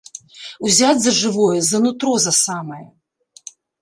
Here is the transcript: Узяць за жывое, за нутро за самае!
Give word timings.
Узяць 0.69 1.03
за 1.03 1.13
жывое, 1.19 1.59
за 1.67 1.81
нутро 1.85 2.13
за 2.25 2.33
самае! 2.43 2.83